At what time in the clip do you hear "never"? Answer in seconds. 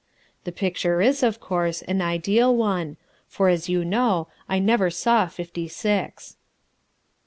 4.57-4.89